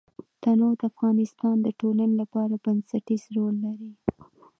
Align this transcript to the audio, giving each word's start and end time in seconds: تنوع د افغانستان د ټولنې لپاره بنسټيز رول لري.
تنوع 0.41 0.73
د 0.79 0.81
افغانستان 0.91 1.55
د 1.61 1.67
ټولنې 1.79 2.15
لپاره 2.21 2.53
بنسټيز 2.65 3.23
رول 3.35 3.55
لري. 3.65 3.91